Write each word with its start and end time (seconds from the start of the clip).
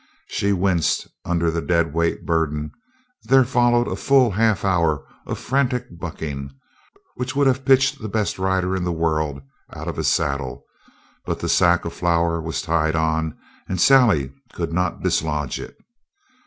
She 0.25 0.51
winced 0.51 1.07
under 1.25 1.51
the 1.51 1.61
dead 1.61 1.93
weight 1.93 2.25
burden; 2.25 2.71
there 3.25 3.43
followed 3.43 3.87
a 3.87 3.95
full 3.95 4.31
half 4.31 4.65
hour 4.65 5.05
of 5.27 5.37
frantic 5.37 5.99
bucking 5.99 6.49
which 7.17 7.35
would 7.35 7.45
have 7.45 7.63
pitched 7.65 8.01
the 8.01 8.09
best 8.09 8.39
rider 8.39 8.75
in 8.75 8.83
the 8.83 8.91
world 8.91 9.43
out 9.71 9.87
of 9.87 9.99
a 9.99 10.03
saddle, 10.03 10.65
but 11.23 11.39
the 11.39 11.47
sack 11.47 11.85
of 11.85 11.93
flour 11.93 12.41
was 12.41 12.63
tied 12.63 12.95
on, 12.95 13.37
and 13.69 13.79
Sally 13.79 14.33
could 14.53 14.73
not 14.73 15.03
dislodge 15.03 15.59
it. 15.59 15.77